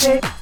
Take. 0.00 0.39